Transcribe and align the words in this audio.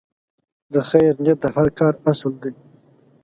د 0.73 0.75
خیر 0.89 1.13
نیت 1.23 1.39
د 1.43 1.45
هر 1.55 1.67
کار 1.79 1.93
اصل 2.11 2.33
دی. 2.41 2.53